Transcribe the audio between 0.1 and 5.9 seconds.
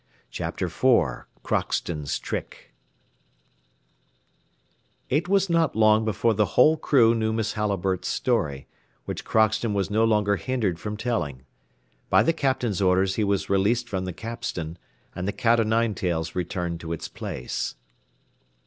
Chapter IV CROCKSTON'S TRICK It was not